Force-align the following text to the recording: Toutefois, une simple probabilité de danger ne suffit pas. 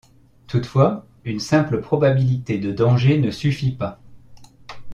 Toutefois, 0.47 1.05
une 1.25 1.39
simple 1.39 1.79
probabilité 1.79 2.57
de 2.57 2.71
danger 2.71 3.19
ne 3.19 3.29
suffit 3.29 3.73
pas. 3.75 3.99